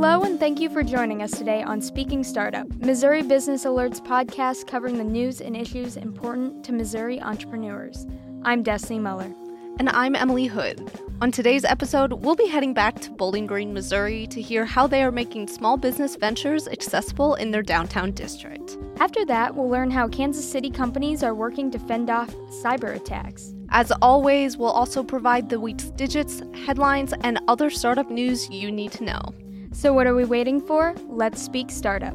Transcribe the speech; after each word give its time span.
Hello, 0.00 0.22
and 0.22 0.38
thank 0.38 0.60
you 0.60 0.70
for 0.70 0.84
joining 0.84 1.24
us 1.24 1.32
today 1.32 1.60
on 1.60 1.80
Speaking 1.80 2.22
Startup, 2.22 2.68
Missouri 2.76 3.20
Business 3.20 3.64
Alerts 3.64 4.00
podcast 4.00 4.68
covering 4.68 4.96
the 4.96 5.02
news 5.02 5.40
and 5.40 5.56
issues 5.56 5.96
important 5.96 6.62
to 6.66 6.72
Missouri 6.72 7.20
entrepreneurs. 7.20 8.06
I'm 8.44 8.62
Destiny 8.62 9.00
Muller. 9.00 9.34
And 9.80 9.88
I'm 9.88 10.14
Emily 10.14 10.46
Hood. 10.46 10.88
On 11.20 11.32
today's 11.32 11.64
episode, 11.64 12.12
we'll 12.12 12.36
be 12.36 12.46
heading 12.46 12.74
back 12.74 13.00
to 13.00 13.10
Bowling 13.10 13.48
Green, 13.48 13.74
Missouri 13.74 14.28
to 14.28 14.40
hear 14.40 14.64
how 14.64 14.86
they 14.86 15.02
are 15.02 15.10
making 15.10 15.48
small 15.48 15.76
business 15.76 16.14
ventures 16.14 16.68
accessible 16.68 17.34
in 17.34 17.50
their 17.50 17.62
downtown 17.62 18.12
district. 18.12 18.78
After 19.00 19.24
that, 19.24 19.56
we'll 19.56 19.68
learn 19.68 19.90
how 19.90 20.06
Kansas 20.06 20.48
City 20.48 20.70
companies 20.70 21.24
are 21.24 21.34
working 21.34 21.72
to 21.72 21.78
fend 21.80 22.08
off 22.08 22.32
cyber 22.62 22.94
attacks. 22.94 23.52
As 23.70 23.90
always, 24.00 24.56
we'll 24.56 24.70
also 24.70 25.02
provide 25.02 25.48
the 25.48 25.58
week's 25.58 25.90
digits, 25.90 26.40
headlines, 26.64 27.14
and 27.22 27.40
other 27.48 27.68
startup 27.68 28.12
news 28.12 28.48
you 28.48 28.70
need 28.70 28.92
to 28.92 29.02
know. 29.02 29.34
So, 29.78 29.92
what 29.92 30.08
are 30.08 30.14
we 30.16 30.24
waiting 30.24 30.60
for? 30.60 30.92
Let's 31.06 31.40
speak 31.40 31.70
startup. 31.70 32.14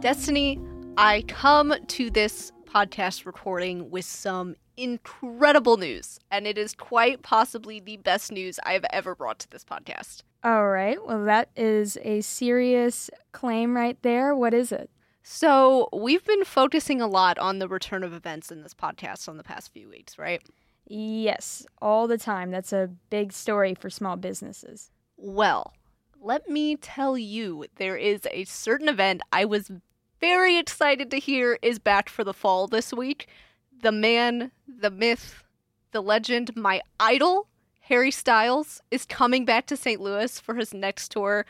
Destiny, 0.00 0.58
I 0.96 1.22
come 1.28 1.72
to 1.86 2.10
this 2.10 2.50
podcast 2.64 3.26
recording 3.26 3.92
with 3.92 4.06
some 4.06 4.56
incredible 4.76 5.76
news, 5.76 6.18
and 6.32 6.48
it 6.48 6.58
is 6.58 6.74
quite 6.74 7.22
possibly 7.22 7.78
the 7.78 7.98
best 7.98 8.32
news 8.32 8.58
I 8.64 8.72
have 8.72 8.86
ever 8.90 9.14
brought 9.14 9.38
to 9.38 9.50
this 9.50 9.64
podcast. 9.64 10.24
All 10.42 10.66
right. 10.66 10.98
Well, 11.06 11.24
that 11.26 11.50
is 11.54 11.96
a 12.02 12.22
serious 12.22 13.08
claim 13.30 13.76
right 13.76 14.02
there. 14.02 14.34
What 14.34 14.52
is 14.52 14.72
it? 14.72 14.90
So, 15.22 15.88
we've 15.92 16.24
been 16.24 16.44
focusing 16.44 17.00
a 17.00 17.06
lot 17.06 17.38
on 17.38 17.60
the 17.60 17.68
return 17.68 18.02
of 18.02 18.12
events 18.12 18.50
in 18.50 18.64
this 18.64 18.74
podcast 18.74 19.28
on 19.28 19.36
the 19.36 19.44
past 19.44 19.72
few 19.72 19.88
weeks, 19.88 20.18
right? 20.18 20.42
Yes, 20.86 21.66
all 21.82 22.06
the 22.06 22.18
time. 22.18 22.50
That's 22.50 22.72
a 22.72 22.90
big 23.10 23.32
story 23.32 23.74
for 23.74 23.90
small 23.90 24.16
businesses. 24.16 24.90
Well, 25.16 25.72
let 26.20 26.48
me 26.48 26.76
tell 26.76 27.18
you, 27.18 27.66
there 27.76 27.96
is 27.96 28.26
a 28.30 28.44
certain 28.44 28.88
event 28.88 29.22
I 29.32 29.44
was 29.44 29.70
very 30.20 30.56
excited 30.56 31.10
to 31.10 31.18
hear 31.18 31.58
is 31.62 31.78
back 31.78 32.08
for 32.08 32.24
the 32.24 32.34
fall 32.34 32.66
this 32.68 32.92
week. 32.92 33.28
The 33.82 33.92
man, 33.92 34.52
the 34.66 34.90
myth, 34.90 35.42
the 35.92 36.00
legend, 36.00 36.56
my 36.56 36.80
idol, 36.98 37.48
Harry 37.80 38.10
Styles, 38.10 38.80
is 38.90 39.04
coming 39.04 39.44
back 39.44 39.66
to 39.66 39.76
St. 39.76 40.00
Louis 40.00 40.40
for 40.40 40.54
his 40.54 40.72
next 40.72 41.10
tour. 41.10 41.44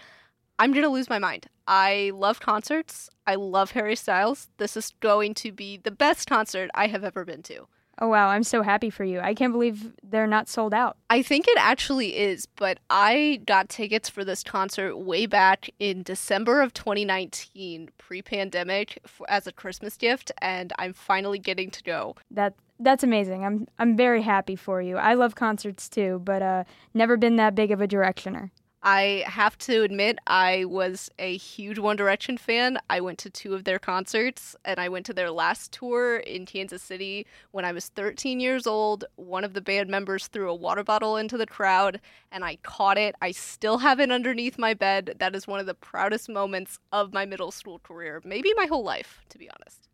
I'm 0.59 0.73
going 0.73 0.83
to 0.83 0.89
lose 0.89 1.11
my 1.11 1.19
mind. 1.19 1.47
I 1.67 2.13
love 2.15 2.41
concerts. 2.41 3.11
I 3.27 3.35
love 3.35 3.73
Harry 3.73 3.97
Styles. 3.97 4.49
This 4.57 4.77
is 4.77 4.93
going 5.01 5.35
to 5.35 5.53
be 5.53 5.77
the 5.77 5.91
best 5.91 6.29
concert 6.29 6.71
I 6.75 6.87
have 6.87 7.05
ever 7.05 7.25
been 7.25 7.43
to. 7.45 7.67
Oh, 7.99 8.09
wow. 8.09 8.29
I'm 8.29 8.43
so 8.43 8.63
happy 8.63 8.91
for 8.91 9.05
you. 9.05 9.21
I 9.21 9.35
can't 9.35 9.53
believe 9.53 9.93
they're 10.03 10.27
not 10.27 10.49
sold 10.49 10.75
out. 10.75 10.97
I 11.09 11.23
think 11.23 11.49
it 11.49 11.57
actually 11.59 12.17
is, 12.17 12.47
but 12.47 12.79
I 12.91 13.41
got 13.47 13.69
tickets 13.69 14.09
for 14.09 14.25
this 14.25 14.43
concert 14.43 14.97
way 14.97 15.27
back 15.27 15.71
in 15.79 16.03
December 16.03 16.61
of 16.61 16.75
2019, 16.75 17.91
pre 17.97 18.23
pandemic, 18.23 18.99
as 19.29 19.47
a 19.47 19.53
Christmas 19.53 19.97
gift, 19.97 20.31
and 20.43 20.73
I'm 20.79 20.93
finally 20.93 21.39
getting 21.39 21.71
to 21.71 21.83
go. 21.83 22.17
That 22.31 22.55
that's 22.79 23.03
amazing. 23.03 23.45
I'm 23.45 23.67
I'm 23.79 23.97
very 23.97 24.23
happy 24.23 24.57
for 24.57 24.83
you. 24.83 24.97
I 24.97 25.15
love 25.15 25.35
concerts 25.35 25.89
too, 25.89 26.21
but 26.25 26.43
uh, 26.43 26.65
never 26.93 27.17
been 27.17 27.37
that 27.37 27.55
big 27.55 27.71
of 27.71 27.81
a 27.81 27.89
directioner. 27.89 28.51
I 28.87 29.25
have 29.27 29.59
to 29.59 29.83
admit, 29.83 30.21
I 30.29 30.65
was 30.65 31.11
a 31.19 31.37
huge 31.37 31.77
One 31.77 31.97
Direction 31.97 32.39
fan. 32.39 32.79
I 32.89 33.01
went 33.01 33.19
to 33.19 33.31
two 33.31 33.53
of 33.53 33.65
their 33.65 33.81
concerts, 33.81 34.55
and 34.65 34.79
I 34.79 34.89
went 34.89 35.07
to 35.07 35.13
their 35.13 35.33
last 35.33 35.73
tour 35.73 36.19
in 36.19 36.47
Kansas 36.47 36.85
City 36.85 37.27
when 37.51 37.65
I 37.65 37.73
was 37.73 37.89
13 37.89 38.39
years 38.39 38.65
old. 38.65 39.05
One 39.17 39.43
of 39.43 39.55
the 39.55 39.61
band 39.61 39.91
members 39.91 40.29
threw 40.29 40.49
a 40.49 40.55
water 40.55 40.85
bottle 40.85 41.17
into 41.17 41.37
the 41.37 41.49
crowd, 41.49 42.01
and 42.31 42.45
I 42.45 42.59
caught 42.63 42.97
it. 42.97 43.17
I 43.21 43.33
still 43.33 43.79
have 43.79 43.99
it 43.99 44.13
underneath 44.13 44.57
my 44.57 44.73
bed. 44.73 45.17
That 45.19 45.35
is 45.35 45.49
one 45.49 45.59
of 45.59 45.67
the 45.67 45.75
proudest 45.75 46.29
moments 46.29 46.79
of 46.93 47.13
my 47.13 47.27
middle 47.27 47.51
school 47.51 47.81
career, 47.81 48.23
maybe 48.25 48.53
my 48.55 48.67
whole 48.67 48.85
life, 48.85 49.21
to 49.31 49.39
be 49.39 49.51
honest. 49.51 49.89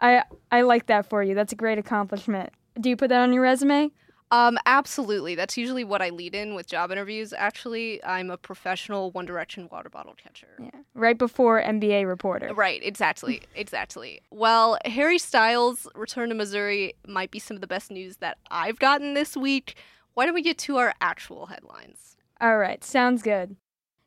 I 0.00 0.22
I 0.50 0.62
like 0.62 0.86
that 0.86 1.04
for 1.04 1.22
you. 1.22 1.34
That's 1.34 1.52
a 1.52 1.56
great 1.56 1.76
accomplishment. 1.76 2.48
Do 2.80 2.88
you 2.88 2.96
put 2.96 3.10
that 3.10 3.20
on 3.20 3.34
your 3.34 3.42
resume? 3.42 3.90
Um, 4.32 4.56
absolutely. 4.64 5.34
That's 5.34 5.58
usually 5.58 5.84
what 5.84 6.00
I 6.00 6.08
lead 6.08 6.34
in 6.34 6.54
with 6.54 6.66
job 6.66 6.90
interviews. 6.90 7.34
Actually, 7.36 8.02
I'm 8.02 8.30
a 8.30 8.38
professional 8.38 9.10
One 9.10 9.26
Direction 9.26 9.68
water 9.70 9.90
bottle 9.90 10.14
catcher. 10.14 10.48
Yeah, 10.58 10.70
right 10.94 11.18
before 11.18 11.62
NBA 11.62 12.08
reporter. 12.08 12.54
Right. 12.54 12.82
Exactly. 12.82 13.42
exactly. 13.54 14.22
Well, 14.30 14.78
Harry 14.86 15.18
Styles' 15.18 15.86
return 15.94 16.30
to 16.30 16.34
Missouri 16.34 16.94
might 17.06 17.30
be 17.30 17.38
some 17.38 17.58
of 17.58 17.60
the 17.60 17.66
best 17.66 17.90
news 17.90 18.16
that 18.16 18.38
I've 18.50 18.78
gotten 18.78 19.12
this 19.12 19.36
week. 19.36 19.76
Why 20.14 20.24
don't 20.24 20.34
we 20.34 20.42
get 20.42 20.56
to 20.58 20.78
our 20.78 20.94
actual 21.02 21.46
headlines? 21.46 22.16
All 22.40 22.56
right. 22.56 22.82
Sounds 22.82 23.20
good. 23.20 23.56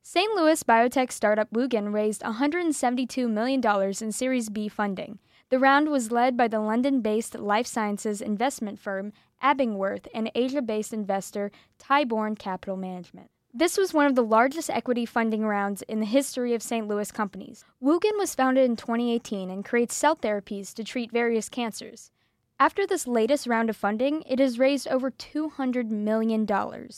St. 0.01 0.35
Louis 0.35 0.63
biotech 0.63 1.11
startup 1.11 1.51
Wugen 1.51 1.93
raised 1.93 2.21
$172 2.21 3.29
million 3.29 3.61
in 4.01 4.11
Series 4.11 4.49
B 4.49 4.69
funding. 4.69 5.19
The 5.49 5.59
round 5.59 5.89
was 5.89 6.11
led 6.11 6.35
by 6.35 6.47
the 6.47 6.59
London 6.59 7.01
based 7.01 7.35
life 7.35 7.67
sciences 7.67 8.19
investment 8.19 8.79
firm 8.79 9.13
Abingworth 9.41 10.07
and 10.13 10.31
Asia 10.35 10.61
based 10.61 10.93
investor 10.93 11.51
Tybourne 11.79 12.35
Capital 12.35 12.77
Management. 12.77 13.29
This 13.53 13.77
was 13.77 13.93
one 13.93 14.05
of 14.05 14.15
the 14.15 14.23
largest 14.23 14.69
equity 14.69 15.05
funding 15.05 15.45
rounds 15.45 15.81
in 15.83 16.01
the 16.01 16.05
history 16.05 16.53
of 16.53 16.61
St. 16.61 16.87
Louis 16.87 17.09
companies. 17.11 17.63
Wugen 17.81 18.17
was 18.17 18.35
founded 18.35 18.65
in 18.65 18.75
2018 18.75 19.49
and 19.49 19.63
creates 19.63 19.95
cell 19.95 20.15
therapies 20.15 20.73
to 20.73 20.83
treat 20.83 21.11
various 21.11 21.47
cancers. 21.47 22.11
After 22.59 22.87
this 22.87 23.07
latest 23.07 23.47
round 23.47 23.69
of 23.69 23.75
funding, 23.75 24.23
it 24.25 24.39
has 24.39 24.59
raised 24.59 24.87
over 24.87 25.11
$200 25.11 25.89
million. 25.89 26.47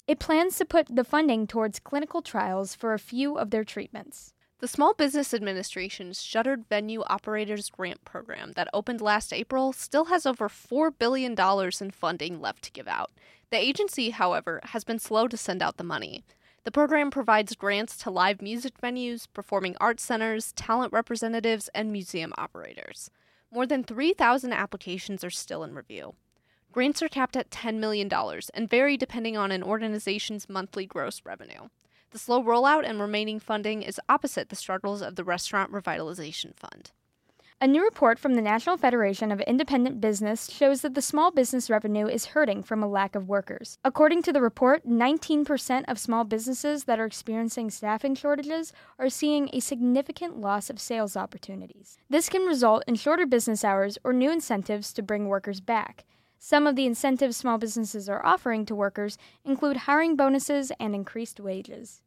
It 0.08 0.20
plans 0.20 0.58
to 0.58 0.66
put 0.66 0.88
the 0.96 1.04
funding 1.04 1.48
towards 1.48 1.80
clinical 1.80 2.22
trials 2.22 2.76
for 2.76 2.94
a 2.94 3.00
few 3.00 3.38
of 3.38 3.50
their 3.50 3.64
treatments. 3.64 4.34
The 4.60 4.68
Small 4.68 4.96
Business 4.96 5.36
Administration's 5.36 6.20
Shuttered 6.20 6.66
Venue 6.68 7.04
Operators 7.06 7.70
Grant 7.70 8.04
Program 8.04 8.54
that 8.54 8.68
opened 8.74 9.02
last 9.02 9.32
April 9.32 9.72
still 9.72 10.06
has 10.06 10.26
over 10.26 10.50
$4 10.50 10.92
billion 10.98 11.36
in 11.80 11.92
funding 11.92 12.42
left 12.42 12.64
to 12.64 12.72
give 12.72 12.88
out. 12.88 13.12
The 13.52 13.60
agency, 13.60 14.10
however, 14.10 14.60
has 14.64 14.84
been 14.84 14.98
slow 14.98 15.28
to 15.28 15.38
send 15.38 15.62
out 15.62 15.78
the 15.78 15.84
money. 15.84 16.24
The 16.64 16.72
program 16.72 17.12
provides 17.12 17.54
grants 17.54 17.98
to 17.98 18.10
live 18.10 18.42
music 18.42 18.82
venues, 18.82 19.28
performing 19.32 19.78
arts 19.80 20.02
centers, 20.02 20.54
talent 20.54 20.92
representatives, 20.92 21.70
and 21.76 21.92
museum 21.92 22.34
operators. 22.36 23.12
More 23.54 23.68
than 23.68 23.84
3,000 23.84 24.54
applications 24.54 25.24
are 25.24 25.30
still 25.30 25.64
in 25.64 25.76
review. 25.76 26.16
Grants 26.72 27.04
are 27.04 27.10
capped 27.10 27.38
at 27.38 27.52
$10 27.52 27.76
million 27.76 28.12
and 28.56 28.68
vary 28.68 28.98
depending 28.98 29.38
on 29.38 29.52
an 29.52 29.62
organization's 29.62 30.50
monthly 30.50 30.88
gross 30.88 31.22
revenue. 31.24 31.70
The 32.12 32.20
slow 32.20 32.42
rollout 32.42 32.88
and 32.88 33.02
remaining 33.02 33.38
funding 33.38 33.84
is 33.84 34.00
opposite 34.08 34.48
the 34.48 34.56
struggles 34.56 35.02
of 35.02 35.16
the 35.16 35.26
Restaurant 35.26 35.74
Revitalization 35.74 36.56
Fund. 36.56 36.92
A 37.60 37.68
new 37.68 37.84
report 37.84 38.18
from 38.18 38.36
the 38.36 38.42
National 38.42 38.78
Federation 38.78 39.30
of 39.30 39.42
Independent 39.42 40.00
Business 40.00 40.50
shows 40.50 40.82
that 40.82 40.94
the 40.94 41.02
small 41.02 41.32
business 41.32 41.70
revenue 41.70 42.08
is 42.08 42.28
hurting 42.28 42.64
from 42.64 42.82
a 42.82 42.88
lack 42.88 43.14
of 43.14 43.28
workers. 43.28 43.78
According 43.84 44.22
to 44.24 44.32
the 44.32 44.42
report, 44.42 44.88
19% 44.88 45.84
of 45.88 46.00
small 46.00 46.24
businesses 46.24 46.86
that 46.86 47.00
are 47.00 47.06
experiencing 47.06 47.72
staffing 47.72 48.16
shortages 48.16 48.72
are 49.00 49.10
seeing 49.10 49.50
a 49.52 49.60
significant 49.60 50.40
loss 50.40 50.70
of 50.70 50.80
sales 50.80 51.18
opportunities. 51.18 51.98
This 52.10 52.30
can 52.30 52.44
result 52.44 52.84
in 52.88 52.96
shorter 52.96 53.26
business 53.26 53.66
hours 53.66 53.98
or 54.04 54.14
new 54.14 54.32
incentives 54.32 54.94
to 54.94 55.02
bring 55.02 55.28
workers 55.28 55.60
back. 55.60 56.06
Some 56.40 56.68
of 56.68 56.76
the 56.76 56.86
incentives 56.86 57.38
small 57.38 57.58
businesses 57.58 58.08
are 58.08 58.26
offering 58.26 58.66
to 58.68 58.76
workers 58.76 59.18
include 59.44 59.78
hiring 59.78 60.16
bonuses 60.16 60.72
and 60.80 60.94
increased 60.94 61.40
wages. 61.40 62.02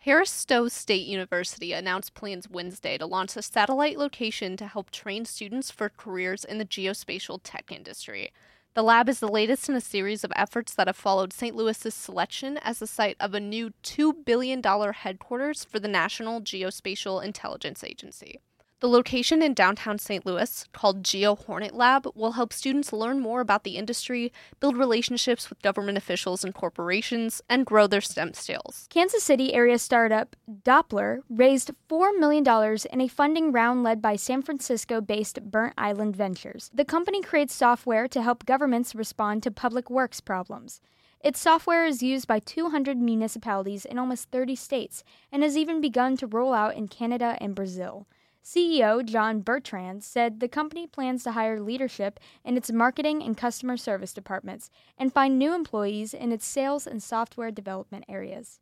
Harris 0.00 0.30
Stowe 0.30 0.68
State 0.68 1.06
University 1.06 1.72
announced 1.72 2.14
plans 2.14 2.48
Wednesday 2.48 2.96
to 2.96 3.04
launch 3.04 3.36
a 3.36 3.42
satellite 3.42 3.98
location 3.98 4.56
to 4.56 4.66
help 4.66 4.90
train 4.90 5.26
students 5.26 5.70
for 5.70 5.90
careers 5.90 6.44
in 6.44 6.58
the 6.58 6.64
geospatial 6.64 7.40
tech 7.42 7.70
industry. 7.70 8.32
The 8.74 8.82
lab 8.82 9.08
is 9.08 9.20
the 9.20 9.28
latest 9.28 9.68
in 9.68 9.74
a 9.74 9.80
series 9.80 10.24
of 10.24 10.32
efforts 10.36 10.74
that 10.74 10.86
have 10.86 10.96
followed 10.96 11.32
St. 11.32 11.56
Louis's 11.56 11.94
selection 11.94 12.56
as 12.58 12.78
the 12.78 12.86
site 12.86 13.16
of 13.18 13.34
a 13.34 13.40
new 13.40 13.72
$2 13.82 14.24
billion 14.24 14.62
headquarters 14.62 15.64
for 15.64 15.80
the 15.80 15.88
National 15.88 16.40
Geospatial 16.40 17.22
Intelligence 17.22 17.82
Agency. 17.82 18.40
The 18.80 18.88
location 18.88 19.42
in 19.42 19.52
downtown 19.52 19.98
St. 19.98 20.24
Louis, 20.24 20.64
called 20.72 21.04
Geo 21.04 21.34
Hornet 21.34 21.74
Lab, 21.74 22.06
will 22.14 22.32
help 22.32 22.50
students 22.50 22.94
learn 22.94 23.20
more 23.20 23.42
about 23.42 23.62
the 23.62 23.76
industry, 23.76 24.32
build 24.58 24.74
relationships 24.74 25.50
with 25.50 25.60
government 25.60 25.98
officials 25.98 26.44
and 26.44 26.54
corporations, 26.54 27.42
and 27.46 27.66
grow 27.66 27.86
their 27.86 28.00
STEM 28.00 28.32
skills. 28.32 28.86
Kansas 28.88 29.22
City 29.22 29.52
area 29.52 29.78
startup 29.78 30.34
Doppler 30.50 31.20
raised 31.28 31.72
$4 31.90 32.18
million 32.18 32.42
in 32.90 33.00
a 33.02 33.08
funding 33.08 33.52
round 33.52 33.82
led 33.82 34.00
by 34.00 34.16
San 34.16 34.40
Francisco 34.40 35.02
based 35.02 35.42
Burnt 35.42 35.74
Island 35.76 36.16
Ventures. 36.16 36.70
The 36.72 36.86
company 36.86 37.20
creates 37.20 37.54
software 37.54 38.08
to 38.08 38.22
help 38.22 38.46
governments 38.46 38.94
respond 38.94 39.42
to 39.42 39.50
public 39.50 39.90
works 39.90 40.22
problems. 40.22 40.80
Its 41.22 41.38
software 41.38 41.84
is 41.84 42.02
used 42.02 42.26
by 42.26 42.38
200 42.38 42.96
municipalities 42.96 43.84
in 43.84 43.98
almost 43.98 44.30
30 44.30 44.56
states 44.56 45.04
and 45.30 45.42
has 45.42 45.54
even 45.54 45.82
begun 45.82 46.16
to 46.16 46.26
roll 46.26 46.54
out 46.54 46.74
in 46.74 46.88
Canada 46.88 47.36
and 47.42 47.54
Brazil. 47.54 48.06
CEO 48.44 49.04
John 49.04 49.40
Bertrand 49.40 50.02
said 50.02 50.40
the 50.40 50.48
company 50.48 50.86
plans 50.86 51.22
to 51.24 51.32
hire 51.32 51.60
leadership 51.60 52.18
in 52.44 52.56
its 52.56 52.72
marketing 52.72 53.22
and 53.22 53.36
customer 53.36 53.76
service 53.76 54.14
departments 54.14 54.70
and 54.98 55.12
find 55.12 55.38
new 55.38 55.54
employees 55.54 56.14
in 56.14 56.32
its 56.32 56.46
sales 56.46 56.86
and 56.86 57.02
software 57.02 57.50
development 57.50 58.04
areas. 58.08 58.60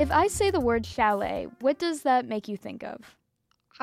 If 0.00 0.10
I 0.10 0.28
say 0.28 0.50
the 0.50 0.60
word 0.60 0.86
chalet, 0.86 1.48
what 1.60 1.78
does 1.78 2.02
that 2.02 2.24
make 2.24 2.48
you 2.48 2.56
think 2.56 2.82
of? 2.82 3.19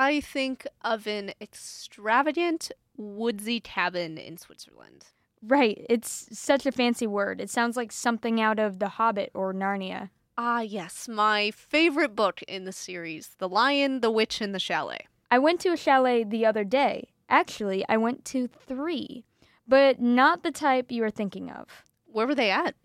I 0.00 0.20
think 0.20 0.64
of 0.84 1.08
an 1.08 1.32
extravagant, 1.40 2.70
woodsy 2.96 3.58
cabin 3.58 4.16
in 4.16 4.36
Switzerland. 4.36 5.06
Right, 5.42 5.84
it's 5.90 6.28
such 6.38 6.66
a 6.66 6.72
fancy 6.72 7.06
word. 7.06 7.40
It 7.40 7.50
sounds 7.50 7.76
like 7.76 7.90
something 7.90 8.40
out 8.40 8.60
of 8.60 8.78
The 8.78 8.90
Hobbit 8.90 9.32
or 9.34 9.52
Narnia. 9.52 10.10
Ah, 10.36 10.60
yes, 10.60 11.08
my 11.08 11.50
favorite 11.50 12.14
book 12.14 12.42
in 12.46 12.64
the 12.64 12.72
series 12.72 13.30
The 13.38 13.48
Lion, 13.48 14.00
the 14.00 14.10
Witch, 14.10 14.40
and 14.40 14.54
the 14.54 14.60
Chalet. 14.60 15.08
I 15.32 15.40
went 15.40 15.60
to 15.62 15.70
a 15.70 15.76
chalet 15.76 16.22
the 16.22 16.46
other 16.46 16.62
day. 16.62 17.08
Actually, 17.28 17.84
I 17.88 17.96
went 17.96 18.24
to 18.26 18.46
three, 18.46 19.24
but 19.66 20.00
not 20.00 20.44
the 20.44 20.52
type 20.52 20.92
you 20.92 21.02
are 21.02 21.10
thinking 21.10 21.50
of. 21.50 21.82
Where 22.06 22.26
were 22.26 22.36
they 22.36 22.52
at? 22.52 22.76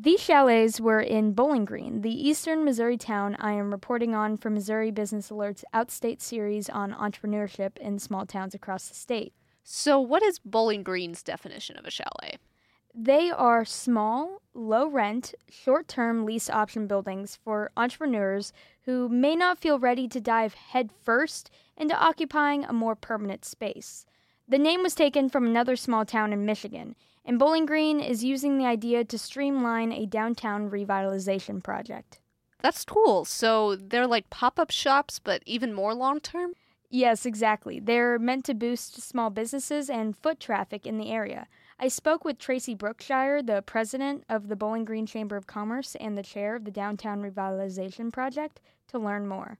These 0.00 0.20
chalets 0.20 0.80
were 0.80 1.00
in 1.00 1.32
Bowling 1.32 1.64
Green, 1.64 2.02
the 2.02 2.28
eastern 2.28 2.64
Missouri 2.64 2.96
town 2.96 3.36
I 3.40 3.54
am 3.54 3.72
reporting 3.72 4.14
on 4.14 4.36
for 4.36 4.48
Missouri 4.48 4.92
Business 4.92 5.28
Alert's 5.28 5.64
Outstate 5.74 6.20
series 6.20 6.70
on 6.70 6.92
entrepreneurship 6.92 7.76
in 7.78 7.98
small 7.98 8.24
towns 8.24 8.54
across 8.54 8.86
the 8.86 8.94
state. 8.94 9.32
So, 9.64 9.98
what 9.98 10.22
is 10.22 10.38
Bowling 10.38 10.84
Green's 10.84 11.24
definition 11.24 11.76
of 11.76 11.84
a 11.84 11.90
chalet? 11.90 12.38
They 12.94 13.32
are 13.32 13.64
small, 13.64 14.40
low 14.54 14.86
rent, 14.86 15.34
short 15.50 15.88
term 15.88 16.24
lease 16.24 16.48
option 16.48 16.86
buildings 16.86 17.36
for 17.42 17.72
entrepreneurs 17.76 18.52
who 18.82 19.08
may 19.08 19.34
not 19.34 19.58
feel 19.58 19.80
ready 19.80 20.06
to 20.06 20.20
dive 20.20 20.54
headfirst 20.54 21.50
into 21.76 22.00
occupying 22.00 22.64
a 22.64 22.72
more 22.72 22.94
permanent 22.94 23.44
space. 23.44 24.06
The 24.50 24.58
name 24.58 24.82
was 24.82 24.94
taken 24.94 25.28
from 25.28 25.46
another 25.46 25.76
small 25.76 26.06
town 26.06 26.32
in 26.32 26.46
Michigan, 26.46 26.96
and 27.22 27.38
Bowling 27.38 27.66
Green 27.66 28.00
is 28.00 28.24
using 28.24 28.56
the 28.56 28.64
idea 28.64 29.04
to 29.04 29.18
streamline 29.18 29.92
a 29.92 30.06
downtown 30.06 30.70
revitalization 30.70 31.62
project. 31.62 32.18
That's 32.62 32.86
cool. 32.86 33.26
So 33.26 33.76
they're 33.76 34.06
like 34.06 34.30
pop 34.30 34.58
up 34.58 34.70
shops, 34.70 35.18
but 35.18 35.42
even 35.44 35.74
more 35.74 35.94
long 35.94 36.20
term? 36.20 36.54
Yes, 36.88 37.26
exactly. 37.26 37.78
They're 37.78 38.18
meant 38.18 38.46
to 38.46 38.54
boost 38.54 39.02
small 39.02 39.28
businesses 39.28 39.90
and 39.90 40.16
foot 40.16 40.40
traffic 40.40 40.86
in 40.86 40.96
the 40.96 41.10
area. 41.10 41.46
I 41.78 41.88
spoke 41.88 42.24
with 42.24 42.38
Tracy 42.38 42.74
Brookshire, 42.74 43.42
the 43.42 43.60
president 43.60 44.24
of 44.30 44.48
the 44.48 44.56
Bowling 44.56 44.86
Green 44.86 45.04
Chamber 45.04 45.36
of 45.36 45.46
Commerce 45.46 45.94
and 46.00 46.16
the 46.16 46.22
chair 46.22 46.56
of 46.56 46.64
the 46.64 46.70
Downtown 46.70 47.20
Revitalization 47.20 48.10
Project, 48.10 48.60
to 48.88 48.98
learn 48.98 49.28
more. 49.28 49.58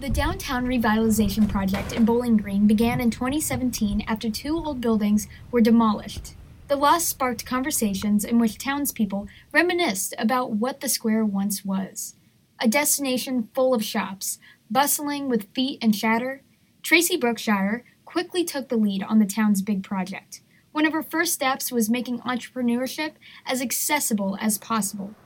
The 0.00 0.08
Downtown 0.08 0.64
Revitalization 0.64 1.48
Project 1.48 1.92
in 1.92 2.04
Bowling 2.04 2.36
Green 2.36 2.68
began 2.68 3.00
in 3.00 3.10
2017 3.10 4.04
after 4.06 4.30
two 4.30 4.56
old 4.56 4.80
buildings 4.80 5.26
were 5.50 5.60
demolished. 5.60 6.34
The 6.68 6.76
loss 6.76 7.04
sparked 7.04 7.44
conversations 7.44 8.24
in 8.24 8.38
which 8.38 8.58
townspeople 8.58 9.26
reminisced 9.50 10.14
about 10.16 10.52
what 10.52 10.80
the 10.80 10.88
square 10.88 11.24
once 11.24 11.64
was 11.64 12.14
a 12.60 12.68
destination 12.68 13.48
full 13.54 13.74
of 13.74 13.82
shops, 13.82 14.38
bustling 14.70 15.28
with 15.28 15.52
feet 15.52 15.80
and 15.82 15.92
chatter. 15.92 16.42
Tracy 16.80 17.16
Brookshire 17.16 17.84
quickly 18.04 18.44
took 18.44 18.68
the 18.68 18.76
lead 18.76 19.02
on 19.02 19.18
the 19.18 19.26
town's 19.26 19.62
big 19.62 19.82
project. 19.82 20.42
One 20.70 20.86
of 20.86 20.92
her 20.92 21.02
first 21.02 21.32
steps 21.32 21.72
was 21.72 21.90
making 21.90 22.20
entrepreneurship 22.20 23.14
as 23.44 23.60
accessible 23.60 24.38
as 24.40 24.58
possible. 24.58 25.16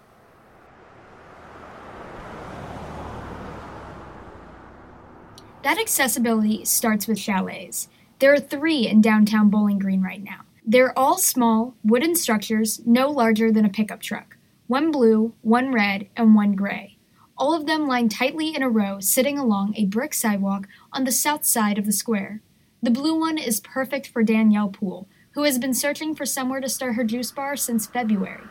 That 5.62 5.78
accessibility 5.78 6.64
starts 6.64 7.06
with 7.06 7.20
chalets. 7.20 7.88
There 8.18 8.32
are 8.32 8.40
three 8.40 8.88
in 8.88 9.00
downtown 9.00 9.48
Bowling 9.48 9.78
Green 9.78 10.02
right 10.02 10.22
now. 10.22 10.40
They're 10.66 10.96
all 10.98 11.18
small, 11.18 11.76
wooden 11.84 12.16
structures 12.16 12.80
no 12.84 13.08
larger 13.08 13.52
than 13.52 13.64
a 13.64 13.70
pickup 13.70 14.00
truck 14.00 14.36
one 14.66 14.90
blue, 14.90 15.34
one 15.42 15.70
red, 15.70 16.08
and 16.16 16.34
one 16.34 16.54
gray. 16.54 16.96
All 17.36 17.54
of 17.54 17.66
them 17.66 17.86
lined 17.86 18.10
tightly 18.10 18.54
in 18.54 18.62
a 18.62 18.70
row, 18.70 19.00
sitting 19.00 19.38
along 19.38 19.74
a 19.76 19.84
brick 19.84 20.14
sidewalk 20.14 20.66
on 20.92 21.04
the 21.04 21.12
south 21.12 21.44
side 21.44 21.78
of 21.78 21.84
the 21.84 21.92
square. 21.92 22.40
The 22.82 22.90
blue 22.90 23.18
one 23.18 23.38
is 23.38 23.60
perfect 23.60 24.08
for 24.08 24.22
Danielle 24.22 24.70
Poole, 24.70 25.08
who 25.34 25.42
has 25.42 25.58
been 25.58 25.74
searching 25.74 26.14
for 26.14 26.24
somewhere 26.24 26.60
to 26.60 26.68
start 26.68 26.94
her 26.94 27.04
juice 27.04 27.30
bar 27.30 27.54
since 27.54 27.86
February. 27.86 28.42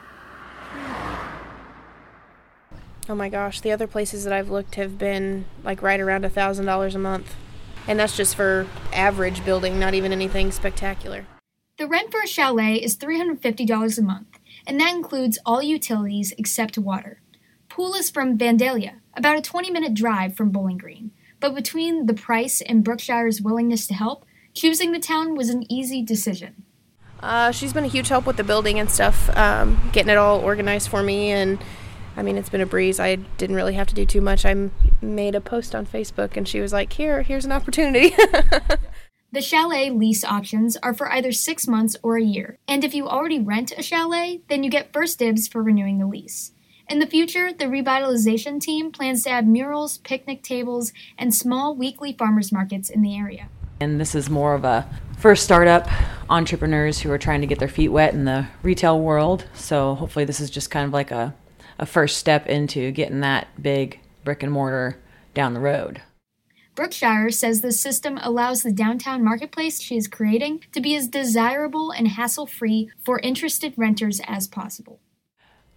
Oh 3.09 3.15
my 3.15 3.29
gosh, 3.29 3.61
the 3.61 3.71
other 3.71 3.87
places 3.87 4.23
that 4.23 4.33
I've 4.33 4.49
looked 4.49 4.75
have 4.75 4.97
been 4.97 5.45
like 5.63 5.81
right 5.81 5.99
around 5.99 6.23
a 6.23 6.29
thousand 6.29 6.65
dollars 6.65 6.95
a 6.95 6.99
month. 6.99 7.35
And 7.87 7.99
that's 7.99 8.15
just 8.15 8.35
for 8.35 8.67
average 8.93 9.43
building, 9.43 9.79
not 9.79 9.93
even 9.93 10.11
anything 10.11 10.51
spectacular. 10.51 11.25
The 11.77 11.87
rent 11.87 12.11
for 12.11 12.21
a 12.21 12.27
chalet 12.27 12.75
is 12.75 12.95
$350 12.95 13.97
a 13.97 14.01
month, 14.03 14.39
and 14.67 14.79
that 14.79 14.93
includes 14.93 15.39
all 15.45 15.63
utilities 15.63 16.31
except 16.37 16.77
water. 16.77 17.21
Poole 17.69 17.95
is 17.95 18.11
from 18.11 18.37
Vandalia, 18.37 18.99
about 19.15 19.37
a 19.37 19.41
20 19.41 19.71
minute 19.71 19.95
drive 19.95 20.35
from 20.35 20.51
Bowling 20.51 20.77
Green, 20.77 21.11
but 21.39 21.55
between 21.55 22.05
the 22.05 22.13
price 22.13 22.61
and 22.61 22.83
Brookshire's 22.83 23.41
willingness 23.41 23.87
to 23.87 23.95
help, 23.95 24.25
choosing 24.53 24.91
the 24.91 24.99
town 24.99 25.35
was 25.35 25.49
an 25.49 25.65
easy 25.71 26.03
decision. 26.03 26.65
Uh, 27.19 27.51
she's 27.51 27.73
been 27.73 27.83
a 27.83 27.87
huge 27.87 28.09
help 28.09 28.27
with 28.27 28.37
the 28.37 28.43
building 28.43 28.79
and 28.79 28.89
stuff, 28.91 29.35
um, 29.35 29.89
getting 29.91 30.11
it 30.11 30.17
all 30.17 30.39
organized 30.39 30.89
for 30.89 31.01
me 31.01 31.31
and 31.31 31.59
I 32.15 32.23
mean, 32.23 32.37
it's 32.37 32.49
been 32.49 32.61
a 32.61 32.65
breeze. 32.65 32.99
I 32.99 33.15
didn't 33.15 33.55
really 33.55 33.73
have 33.73 33.87
to 33.87 33.95
do 33.95 34.05
too 34.05 34.21
much. 34.21 34.45
I 34.45 34.69
made 35.01 35.35
a 35.35 35.41
post 35.41 35.73
on 35.73 35.85
Facebook 35.85 36.37
and 36.37 36.47
she 36.47 36.59
was 36.59 36.73
like, 36.73 36.93
"Here, 36.93 37.21
here's 37.21 37.45
an 37.45 37.51
opportunity." 37.51 38.09
the 39.31 39.41
chalet 39.41 39.89
lease 39.89 40.23
options 40.23 40.77
are 40.77 40.93
for 40.93 41.11
either 41.11 41.31
6 41.31 41.67
months 41.67 41.95
or 42.03 42.17
a 42.17 42.23
year. 42.23 42.57
And 42.67 42.83
if 42.83 42.93
you 42.93 43.07
already 43.07 43.39
rent 43.39 43.71
a 43.77 43.81
chalet, 43.81 44.41
then 44.49 44.63
you 44.63 44.69
get 44.69 44.93
first 44.93 45.19
dibs 45.19 45.47
for 45.47 45.63
renewing 45.63 45.99
the 45.99 46.07
lease. 46.07 46.51
In 46.89 46.99
the 46.99 47.07
future, 47.07 47.53
the 47.53 47.65
revitalization 47.65 48.59
team 48.59 48.91
plans 48.91 49.23
to 49.23 49.29
add 49.29 49.47
murals, 49.47 49.99
picnic 49.99 50.43
tables, 50.43 50.91
and 51.17 51.33
small 51.33 51.73
weekly 51.73 52.11
farmers 52.11 52.51
markets 52.51 52.89
in 52.89 53.01
the 53.01 53.15
area. 53.15 53.47
And 53.79 53.99
this 53.99 54.13
is 54.13 54.29
more 54.29 54.53
of 54.53 54.65
a 54.65 54.85
first 55.17 55.43
startup 55.43 55.87
entrepreneurs 56.29 56.99
who 56.99 57.09
are 57.09 57.17
trying 57.17 57.41
to 57.41 57.47
get 57.47 57.59
their 57.59 57.69
feet 57.69 57.89
wet 57.89 58.13
in 58.13 58.25
the 58.25 58.45
retail 58.61 58.99
world. 58.99 59.45
So 59.53 59.95
hopefully, 59.95 60.25
this 60.25 60.41
is 60.41 60.49
just 60.49 60.69
kind 60.69 60.85
of 60.85 60.91
like 60.91 61.11
a 61.11 61.33
a 61.81 61.85
first 61.85 62.17
step 62.17 62.47
into 62.47 62.91
getting 62.91 63.19
that 63.19 63.47
big 63.61 63.99
brick 64.23 64.43
and 64.43 64.51
mortar 64.53 64.97
down 65.33 65.53
the 65.53 65.59
road. 65.59 66.01
Brookshire 66.75 67.31
says 67.31 67.59
the 67.59 67.73
system 67.73 68.17
allows 68.21 68.63
the 68.63 68.71
downtown 68.71 69.23
marketplace 69.23 69.81
she 69.81 69.97
is 69.97 70.07
creating 70.07 70.63
to 70.71 70.79
be 70.79 70.95
as 70.95 71.07
desirable 71.07 71.91
and 71.91 72.07
hassle 72.07 72.45
free 72.45 72.89
for 73.03 73.19
interested 73.19 73.73
renters 73.75 74.21
as 74.25 74.47
possible. 74.47 74.99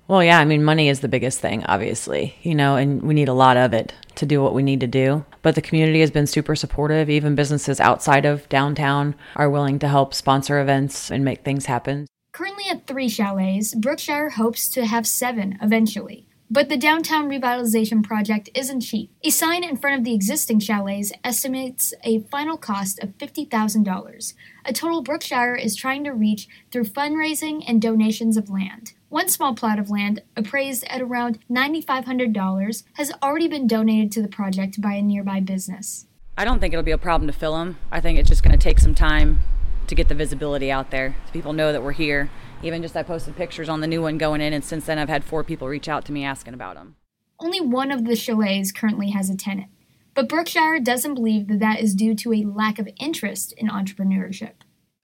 Well, 0.07 0.23
yeah, 0.23 0.39
I 0.39 0.45
mean, 0.45 0.63
money 0.63 0.91
is 0.91 1.01
the 1.01 1.09
biggest 1.09 1.41
thing, 1.41 1.65
obviously, 1.65 2.37
you 2.43 2.55
know, 2.55 2.77
and 2.77 3.03
we 3.03 3.15
need 3.15 3.29
a 3.29 3.33
lot 3.33 3.57
of 3.57 3.73
it 3.73 3.95
to 4.17 4.27
do 4.27 4.43
what 4.43 4.53
we 4.53 4.63
need 4.63 4.81
to 4.81 4.87
do. 4.87 5.25
But 5.41 5.55
the 5.55 5.63
community 5.63 6.01
has 6.01 6.11
been 6.11 6.27
super 6.27 6.55
supportive. 6.55 7.09
Even 7.09 7.35
businesses 7.35 7.81
outside 7.81 8.27
of 8.27 8.47
downtown 8.51 9.15
are 9.35 9.49
willing 9.49 9.79
to 9.79 9.89
help 9.89 10.13
sponsor 10.13 10.61
events 10.61 11.11
and 11.11 11.25
make 11.25 11.43
things 11.43 11.67
happen. 11.67 12.07
Currently 12.35 12.65
at 12.69 12.89
three 12.89 13.09
chalets, 13.09 13.77
Brookshire 13.77 14.31
hopes 14.31 14.69
to 14.71 14.87
have 14.87 15.07
seven 15.07 15.57
eventually. 15.63 16.27
But 16.51 16.69
the 16.69 16.77
downtown 16.77 17.29
revitalization 17.29 18.03
project 18.03 18.51
isn't 18.57 18.81
cheap. 18.81 19.13
A 19.23 19.31
sign 19.31 19.63
in 19.63 19.77
front 19.77 19.99
of 19.99 20.05
the 20.05 20.15
existing 20.15 20.59
chalets 20.59 21.13
estimates 21.23 21.95
a 22.03 22.23
final 22.33 22.57
cost 22.57 22.99
of 22.99 23.17
$50,000, 23.19 24.35
a 24.65 24.73
total 24.73 25.01
Brookshire 25.01 25.55
is 25.55 25.77
trying 25.77 26.03
to 26.03 26.11
reach 26.11 26.49
through 26.73 26.87
fundraising 26.87 27.63
and 27.69 27.81
donations 27.81 28.37
of 28.37 28.51
land. 28.51 28.95
One 29.11 29.29
small 29.29 29.55
plot 29.55 29.79
of 29.79 29.89
land, 29.89 30.21
appraised 30.37 30.83
at 30.89 31.01
around 31.01 31.39
$9,500, 31.49 32.83
has 32.95 33.13
already 33.23 33.47
been 33.47 33.69
donated 33.69 34.11
to 34.11 34.23
the 34.23 34.27
project 34.27 34.81
by 34.81 34.95
a 34.95 35.03
nearby 35.03 35.39
business. 35.39 36.07
I 36.37 36.45
don't 36.45 36.59
think 36.59 36.75
it'll 36.75 36.83
be 36.83 36.91
a 36.91 36.99
problem 36.99 37.29
to 37.29 37.33
fill 37.33 37.57
them. 37.57 37.79
I 37.93 38.01
think 38.01 38.19
it's 38.19 38.29
just 38.29 38.43
going 38.43 38.59
to 38.59 38.63
take 38.63 38.81
some 38.81 38.97
time 38.97 39.39
to 39.89 39.95
get 39.95 40.09
the 40.09 40.15
visibility 40.15 40.71
out 40.71 40.91
there 40.91 41.17
so 41.27 41.33
people 41.33 41.53
know 41.53 41.73
that 41.73 41.83
we're 41.83 41.93
here. 41.93 42.31
Even 42.63 42.83
just 42.83 42.97
I 42.97 43.03
posted 43.03 43.37
pictures 43.37 43.69
on 43.69 43.81
the 43.81 43.87
new 43.87 44.03
one 44.03 44.19
going 44.19 44.41
in, 44.41 44.53
and 44.53 44.65
since 44.65 44.87
then 44.87 44.99
I've 44.99 45.09
had 45.09 45.25
four 45.25 45.45
people 45.45 45.69
reach 45.69 45.89
out 45.89 46.05
to 46.07 46.13
me 46.13 46.25
asking 46.25 46.55
about 46.55 46.77
them. 46.77 46.97
Only 47.41 47.61
one 47.61 47.91
of 47.91 48.05
the 48.05 48.17
chalets 48.17 48.73
currently 48.73 49.11
has 49.11 49.29
a 49.29 49.37
tenant, 49.37 49.69
but 50.15 50.29
Brookshire 50.29 50.81
doesn't 50.81 51.15
believe 51.15 51.49
that 51.49 51.59
that 51.61 51.81
is 51.81 51.95
due 51.95 52.15
to 52.15 52.33
a 52.33 52.45
lack 52.45 52.79
of 52.79 52.89
interest 52.99 53.53
in 53.57 53.69
entrepreneurship. 53.69 54.53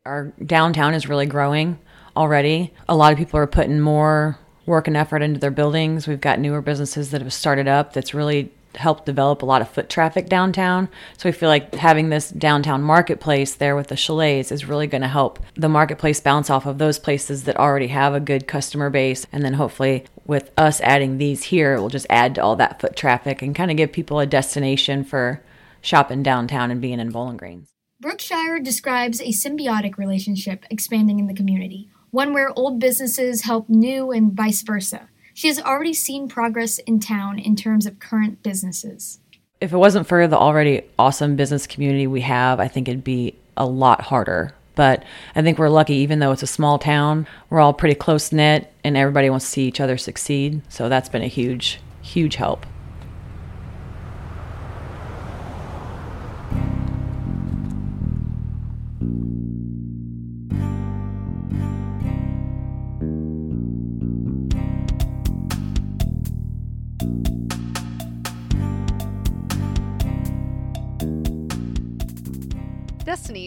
Our 0.07 0.33
downtown 0.45 0.95
is 0.95 1.09
really 1.09 1.27
growing 1.27 1.79
already. 2.17 2.73
A 2.89 2.97
lot 2.97 3.13
of 3.13 3.19
people 3.19 3.39
are 3.39 3.47
putting 3.47 3.81
more 3.81 4.39
work 4.67 4.87
and 4.87 4.97
effort 4.97 5.23
into 5.23 5.41
their 5.41 5.51
buildings. 5.51 6.07
We've 6.07 6.21
got 6.21 6.39
newer 6.39 6.63
businesses 6.63 7.11
that 7.11 7.21
have 7.21 7.33
started 7.33 7.69
up 7.69 7.93
that's 7.93 8.15
really 8.15 8.53
helped 8.77 9.07
develop 9.07 9.43
a 9.43 9.47
lot 9.47 9.63
of 9.63 9.69
foot 9.69 9.89
traffic 9.89 10.29
downtown. 10.29 10.89
So 11.19 11.29
we 11.29 11.33
feel 11.33 11.49
like 11.49 11.75
having 11.75 12.09
this 12.09 12.31
downtown 12.31 12.83
marketplace 12.83 13.55
there 13.55 13.77
with 13.77 13.89
the 13.89 13.97
chalets 13.97 14.53
is 14.53 14.67
really 14.67 14.87
going 14.87 15.03
to 15.03 15.09
help 15.09 15.39
the 15.55 15.69
marketplace 15.69 16.21
bounce 16.21 16.51
off 16.51 16.67
of 16.67 16.79
those 16.79 16.99
places 16.99 17.45
that 17.45 17.57
already 17.57 17.89
have 17.89 18.15
a 18.15 18.21
good 18.21 18.47
customer 18.47 18.91
base. 18.91 19.27
And 19.33 19.45
then 19.45 19.55
hopefully 19.55 20.05
with 20.27 20.51
us 20.57 20.81
adding 20.81 21.19
these 21.19 21.45
here, 21.45 21.75
it 21.75 21.81
will 21.81 21.89
just 21.89 22.07
add 22.11 22.35
to 22.37 22.43
all 22.43 22.57
that 22.57 22.81
foot 22.81 22.97
traffic 22.97 23.43
and 23.43 23.55
kind 23.55 23.71
of 23.71 23.77
give 23.77 23.93
people 23.93 24.21
a 24.21 24.27
destination 24.27 25.05
for 25.05 25.43
shopping 25.81 26.23
downtown 26.23 26.71
and 26.71 26.81
being 26.81 27.01
in 27.01 27.11
Bowling 27.11 27.37
Green. 27.37 27.67
Brookshire 28.01 28.61
describes 28.61 29.21
a 29.21 29.27
symbiotic 29.27 29.99
relationship 29.99 30.65
expanding 30.71 31.19
in 31.19 31.27
the 31.27 31.35
community, 31.35 31.91
one 32.11 32.33
where 32.33 32.51
old 32.57 32.79
businesses 32.81 33.43
help 33.43 33.69
new 33.69 34.11
and 34.11 34.33
vice 34.33 34.63
versa. 34.63 35.09
She 35.35 35.49
has 35.49 35.61
already 35.61 35.95
seen 35.95 36.29
progress 36.29 36.79
in 36.79 37.01
town 37.01 37.39
in 37.39 37.57
terms 37.57 37.87
of 37.87 37.99
current 37.99 38.43
businesses. 38.43 39.21
If 39.61 39.73
it 39.73 39.77
wasn't 39.77 40.07
for 40.07 40.27
the 40.27 40.39
already 40.39 40.83
awesome 40.99 41.37
business 41.37 41.67
community 41.67 42.07
we 42.07 42.23
have, 42.23 42.61
I 42.61 42.69
think 42.69 42.89
it'd 42.89 43.05
be 43.05 43.37
a 43.57 43.67
lot 43.67 44.01
harder. 44.01 44.55
But 44.75 45.05
I 45.35 45.43
think 45.43 45.59
we're 45.59 45.69
lucky, 45.69 45.95
even 45.97 46.21
though 46.21 46.33
it's 46.33 46.43
a 46.43 46.47
small 46.47 46.79
town, 46.79 47.27
we're 47.51 47.61
all 47.61 47.75
pretty 47.75 47.95
close 47.95 48.33
knit 48.33 48.73
and 48.83 48.97
everybody 48.97 49.29
wants 49.29 49.45
to 49.47 49.51
see 49.51 49.69
each 49.69 49.81
other 49.81 49.99
succeed. 49.99 50.63
So 50.69 50.89
that's 50.89 51.09
been 51.09 51.23
a 51.23 51.27
huge, 51.27 51.81
huge 52.01 52.37
help. 52.37 52.65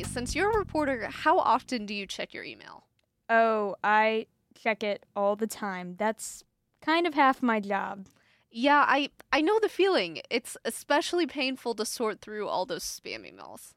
Since 0.03 0.35
you're 0.35 0.51
a 0.51 0.57
reporter, 0.57 1.07
how 1.09 1.39
often 1.39 1.85
do 1.85 1.93
you 1.93 2.05
check 2.05 2.33
your 2.33 2.43
email? 2.43 2.83
Oh, 3.29 3.75
I 3.83 4.27
check 4.55 4.83
it 4.83 5.05
all 5.15 5.35
the 5.35 5.47
time. 5.47 5.95
That's 5.97 6.43
kind 6.81 7.07
of 7.07 7.13
half 7.15 7.41
my 7.41 7.59
job. 7.59 8.05
Yeah, 8.51 8.85
I 8.87 9.09
I 9.31 9.41
know 9.41 9.59
the 9.59 9.69
feeling. 9.69 10.21
It's 10.29 10.55
especially 10.65 11.25
painful 11.25 11.73
to 11.75 11.85
sort 11.85 12.21
through 12.21 12.47
all 12.47 12.65
those 12.65 12.83
spam 12.83 13.25
emails. 13.29 13.71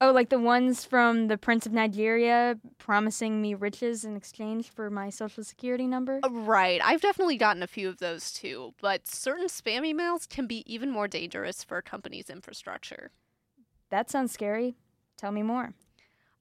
Oh, 0.00 0.12
like 0.12 0.30
the 0.30 0.38
ones 0.38 0.84
from 0.84 1.28
the 1.28 1.38
Prince 1.38 1.66
of 1.66 1.72
Nigeria 1.72 2.58
promising 2.78 3.40
me 3.40 3.54
riches 3.54 4.04
in 4.04 4.16
exchange 4.16 4.68
for 4.70 4.90
my 4.90 5.10
social 5.10 5.44
security 5.44 5.86
number? 5.86 6.20
Uh, 6.22 6.28
Right. 6.30 6.80
I've 6.82 7.00
definitely 7.00 7.36
gotten 7.36 7.62
a 7.62 7.68
few 7.68 7.88
of 7.88 7.98
those 7.98 8.32
too, 8.32 8.74
but 8.80 9.06
certain 9.06 9.46
spam 9.46 9.82
emails 9.82 10.28
can 10.28 10.46
be 10.46 10.62
even 10.72 10.90
more 10.90 11.08
dangerous 11.08 11.62
for 11.64 11.76
a 11.78 11.82
company's 11.82 12.30
infrastructure. 12.30 13.10
That 13.90 14.10
sounds 14.10 14.32
scary. 14.32 14.74
Tell 15.22 15.30
me 15.30 15.44
more. 15.44 15.72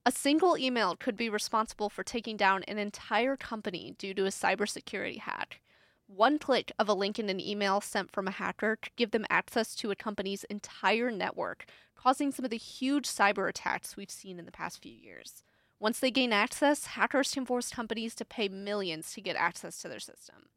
A 0.08 0.12
single 0.12 0.58
email 0.58 0.96
could 0.96 1.16
be 1.16 1.30
responsible 1.30 1.88
for 1.88 2.04
taking 2.04 2.36
down 2.36 2.64
an 2.64 2.80
entire 2.80 3.38
company 3.38 3.94
due 4.00 4.16
to 4.16 4.26
a 4.26 4.30
cybersecurity 4.30 5.20
hack. 5.20 5.62
One 6.08 6.40
click 6.40 6.72
of 6.80 6.90
a 6.90 6.96
link 6.96 7.20
in 7.20 7.30
an 7.30 7.40
email 7.40 7.80
sent 7.80 8.12
from 8.12 8.28
a 8.28 8.32
hacker 8.32 8.78
could 8.78 8.96
give 8.96 9.12
them 9.12 9.28
access 9.30 9.76
to 9.76 9.92
a 9.92 9.96
company's 9.96 10.46
entire 10.46 11.12
network, 11.12 11.66
causing 11.96 12.32
some 12.32 12.44
of 12.44 12.50
the 12.50 12.58
huge 12.58 13.08
cyber 13.08 13.48
attacks 13.48 13.96
we've 13.96 14.10
seen 14.10 14.40
in 14.40 14.46
the 14.46 14.52
past 14.52 14.82
few 14.82 14.92
years. 14.92 15.44
Once 15.80 16.00
they 16.00 16.10
gain 16.10 16.34
access, 16.34 16.88
hackers 16.88 17.36
can 17.36 17.46
force 17.46 17.70
companies 17.70 18.16
to 18.16 18.26
pay 18.26 18.50
millions 18.50 19.14
to 19.14 19.22
get 19.22 19.36
access 19.36 19.80
to 19.80 19.90
their 19.90 20.00
system. 20.00 20.48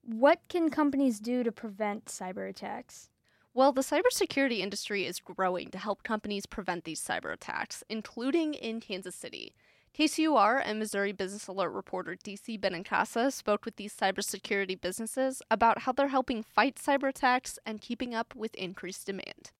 What 0.00 0.40
can 0.48 0.70
companies 0.70 1.20
do 1.20 1.42
to 1.42 1.52
prevent 1.52 2.06
cyber 2.06 2.48
attacks? 2.48 3.10
Well, 3.52 3.72
the 3.72 3.80
cybersecurity 3.80 4.60
industry 4.60 5.06
is 5.06 5.18
growing 5.18 5.70
to 5.70 5.78
help 5.78 6.04
companies 6.04 6.46
prevent 6.46 6.84
these 6.84 7.02
cyber 7.02 7.32
attacks, 7.32 7.82
including 7.88 8.54
in 8.54 8.80
Kansas 8.80 9.16
City. 9.16 9.54
KCUR 9.92 10.62
and 10.64 10.78
Missouri 10.78 11.10
Business 11.10 11.48
Alert 11.48 11.70
reporter 11.70 12.14
DC 12.14 12.60
Benincasa 12.60 13.32
spoke 13.32 13.64
with 13.64 13.74
these 13.74 13.92
cybersecurity 13.94 14.80
businesses 14.80 15.42
about 15.50 15.80
how 15.80 15.90
they're 15.90 16.08
helping 16.08 16.44
fight 16.44 16.76
cyber 16.76 17.08
attacks 17.08 17.58
and 17.66 17.80
keeping 17.80 18.14
up 18.14 18.36
with 18.36 18.54
increased 18.54 19.06
demand. 19.06 19.50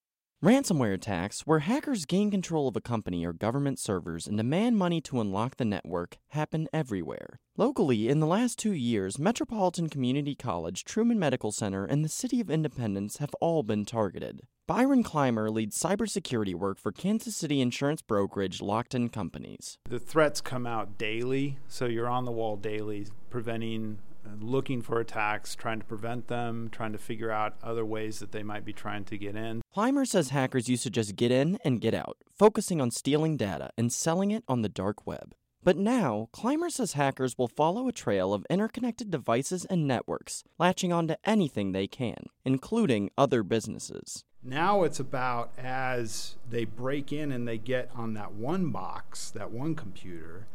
Ransomware 0.43 0.95
attacks, 0.95 1.43
where 1.43 1.59
hackers 1.59 2.07
gain 2.07 2.31
control 2.31 2.67
of 2.67 2.75
a 2.75 2.81
company 2.81 3.27
or 3.27 3.35
government 3.35 3.79
servers 3.79 4.27
and 4.27 4.39
demand 4.39 4.79
money 4.79 4.99
to 5.03 5.21
unlock 5.21 5.57
the 5.57 5.67
network, 5.67 6.17
happen 6.29 6.67
everywhere. 6.73 7.41
Locally, 7.59 8.09
in 8.09 8.21
the 8.21 8.27
last 8.27 8.59
two 8.59 8.73
years, 8.73 9.19
Metropolitan 9.19 9.91
Community 9.91 10.35
College, 10.35 10.83
Truman 10.85 11.19
Medical 11.19 11.53
Center, 11.53 11.85
and 11.85 12.03
the 12.03 12.09
City 12.09 12.41
of 12.41 12.49
Independence 12.49 13.19
have 13.19 13.35
all 13.43 13.63
been 13.63 13.85
targeted. 13.85 14.41
Byron 14.67 15.03
Clymer 15.03 15.51
leads 15.51 15.79
cybersecurity 15.79 16.55
work 16.55 16.79
for 16.79 16.91
Kansas 16.91 17.37
City 17.37 17.61
insurance 17.61 18.01
brokerage 18.01 18.61
Lockton 18.61 19.13
Companies. 19.13 19.77
The 19.91 19.99
threats 19.99 20.41
come 20.41 20.67
out 20.67 20.97
daily, 20.97 21.59
so 21.69 21.85
you're 21.85 22.09
on 22.09 22.25
the 22.25 22.33
wall 22.33 22.57
daily, 22.57 23.09
preventing, 23.29 23.99
looking 24.41 24.83
for 24.83 25.01
attacks, 25.01 25.55
trying 25.55 25.81
to 25.81 25.85
prevent 25.85 26.29
them, 26.29 26.69
trying 26.71 26.93
to 26.93 26.99
figure 26.99 27.31
out 27.31 27.57
other 27.63 27.85
ways 27.85 28.19
that 28.19 28.33
they 28.33 28.43
might 28.43 28.65
be 28.65 28.73
trying 28.73 29.05
to 29.05 29.19
get 29.19 29.37
in. 29.37 29.63
Clymer 29.73 30.05
says 30.05 30.31
hackers 30.31 30.69
used 30.69 30.83
to 30.85 30.91
just 30.91 31.17
get 31.17 31.31
in 31.31 31.59
and 31.65 31.81
get 31.81 31.95
out, 31.95 32.17
focusing 32.37 32.81
on 32.81 32.91
stealing 32.91 33.37
data 33.37 33.71
and 33.77 33.93
selling 33.93 34.31
it 34.31 34.45
on 34.49 34.63
the 34.63 34.69
dark 34.69 35.07
web. 35.07 35.35
But 35.63 35.77
now, 35.77 36.31
Clymer 36.33 36.71
says 36.71 36.95
hackers 36.95 37.37
will 37.37 37.49
follow 37.49 37.87
a 37.87 37.93
trail 37.93 38.33
of 38.33 38.47
interconnected 38.49 39.11
devices 39.11 39.67
and 39.67 39.87
networks, 39.87 40.43
latching 40.59 40.91
onto 40.91 41.17
anything 41.25 41.73
they 41.73 41.87
can, 41.87 42.27
including 42.47 43.11
other 43.19 43.43
businesses. 43.43 44.25
Now 44.43 44.85
it's 44.85 44.99
about 44.99 45.53
as 45.59 46.37
they 46.49 46.65
break 46.65 47.13
in 47.13 47.31
and 47.31 47.47
they 47.47 47.59
get 47.59 47.91
on 47.95 48.15
that 48.15 48.33
one 48.33 48.71
box, 48.71 49.31
that 49.33 49.51
one 49.51 49.75
computer, 49.75 50.47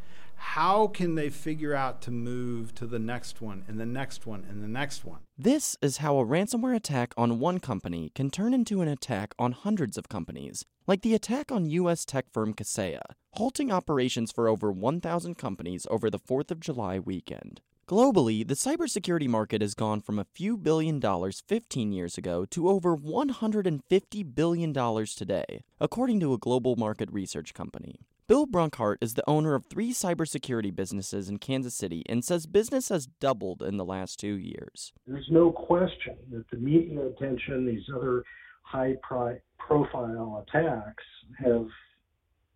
how 0.46 0.88
can 0.88 1.16
they 1.16 1.30
figure 1.30 1.74
out 1.74 2.02
to 2.02 2.12
move 2.12 2.74
to 2.76 2.86
the 2.86 3.00
next 3.00 3.42
one 3.42 3.66
and 3.68 3.78
the 3.78 3.86
next 3.86 4.26
one 4.26 4.46
and 4.48 4.64
the 4.64 4.68
next 4.70 5.04
one? 5.04 5.20
This 5.38 5.76
is 5.82 5.98
how 5.98 6.18
a 6.18 6.26
ransomware 6.26 6.76
attack 6.76 7.14
on 7.18 7.40
one 7.40 7.60
company 7.60 8.12
can 8.16 8.30
turn 8.30 8.54
into 8.54 8.82
an 8.82 8.88
attack 8.88 9.34
on 9.38 9.52
hundreds 9.52 9.98
of 9.98 10.08
companies, 10.08 10.64
like 10.88 11.02
the 11.02 11.14
attack 11.14 11.52
on 11.52 11.70
U.S. 11.72 12.06
tech 12.06 12.32
firm 12.32 12.54
Kaseya, 12.54 13.02
halting 13.34 13.70
operations 13.70 14.32
for 14.32 14.48
over 14.48 14.72
1,000 14.72 15.36
companies 15.36 15.88
over 15.90 16.10
the 16.10 16.20
4th 16.20 16.52
of 16.52 16.62
July 16.62 17.00
weekend. 17.00 17.60
Globally, 17.88 18.48
the 18.48 18.54
cybersecurity 18.54 19.28
market 19.28 19.62
has 19.62 19.74
gone 19.74 20.00
from 20.00 20.20
a 20.20 20.28
few 20.34 20.58
billion 20.58 21.00
dollars 21.00 21.44
15 21.48 21.92
years 21.92 22.18
ago 22.18 22.46
to 22.46 22.70
over 22.70 22.96
$150 22.96 24.36
billion 24.36 24.74
today, 24.74 25.64
according 25.82 26.20
to 26.22 26.34
a 26.34 26.38
global 26.38 26.76
market 26.78 27.12
research 27.12 27.54
company. 27.54 28.00
Bill 28.28 28.48
Brunkhart 28.48 28.96
is 29.02 29.14
the 29.14 29.30
owner 29.30 29.54
of 29.54 29.68
three 29.68 29.94
cybersecurity 29.94 30.76
businesses 30.76 31.30
in 31.30 31.38
Kansas 31.38 31.76
City 31.76 32.02
and 32.10 32.26
says 32.26 32.48
business 32.48 32.90
has 32.90 33.06
doubled 33.06 33.62
in 33.62 33.78
the 33.78 33.86
last 33.86 34.20
two 34.20 34.34
years. 34.34 34.94
There's 35.06 35.30
no 35.30 35.52
question 35.52 36.16
that 36.32 36.50
the 36.50 36.58
media 36.58 37.06
attention, 37.06 37.68
these 37.68 37.84
other 37.96 38.24
high 38.64 38.96
pri- 39.04 39.42
profile 39.60 40.44
attacks 40.48 41.04
have 41.38 41.68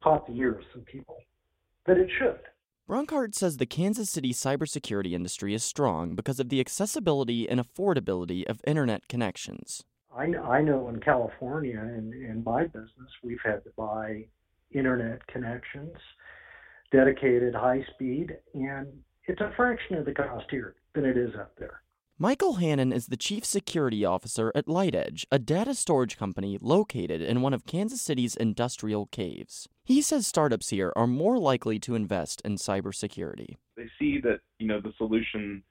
caught 0.02 0.26
the 0.26 0.34
ears 0.34 0.66
of 0.76 0.88
people. 0.88 1.18
That 1.86 1.98
it 1.98 2.10
should. 2.18 2.40
Brunkhart 2.90 3.36
says 3.36 3.58
the 3.58 3.68
Kansas 3.68 4.10
City 4.10 4.34
cybersecurity 4.34 5.12
industry 5.12 5.54
is 5.54 5.64
strong 5.64 6.16
because 6.16 6.40
of 6.40 6.50
the 6.50 6.60
accessibility 6.60 7.48
and 7.48 7.60
affordability 7.60 8.44
of 8.50 8.60
internet 8.66 9.08
connections. 9.08 9.84
I, 10.18 10.36
I 10.36 10.62
know 10.64 10.90
in 10.90 11.00
California, 11.00 11.80
in, 11.80 12.12
in 12.28 12.44
my 12.44 12.64
business, 12.64 13.12
we've 13.24 13.38
had 13.46 13.64
to 13.66 13.70
buy 13.78 14.26
internet 14.72 15.26
connections, 15.28 15.96
dedicated 16.92 17.56
high 17.56 17.86
speed, 17.94 18.38
and 18.54 18.88
it's 19.28 19.42
a 19.42 19.54
fraction 19.56 19.96
of 19.98 20.06
the 20.06 20.14
cost 20.14 20.46
here 20.50 20.76
than 20.94 21.06
it 21.06 21.18
is 21.18 21.34
up 21.36 21.54
there. 21.58 21.82
Michael 22.22 22.56
Hannon 22.56 22.92
is 22.92 23.08
the 23.08 23.16
chief 23.16 23.46
security 23.46 24.04
officer 24.04 24.52
at 24.54 24.66
LightEdge, 24.66 25.24
a 25.32 25.40
data 25.40 25.74
storage 25.74 26.18
company 26.18 26.58
located 26.60 27.22
in 27.22 27.42
one 27.42 27.54
of 27.54 27.66
Kansas 27.66 28.02
City's 28.02 28.36
industrial 28.36 29.06
caves. 29.06 29.70
He 29.86 30.02
says 30.02 30.28
startups 30.28 30.70
here 30.70 30.92
are 30.98 31.08
more 31.08 31.38
likely 31.38 31.80
to 31.80 31.96
invest 31.96 32.42
in 32.44 32.58
cybersecurity. 32.58 33.56
They 33.78 33.90
see 33.98 34.20
that 34.22 34.42
you 34.58 34.68
know 34.68 34.82
the 34.82 34.92
solution 34.98 35.64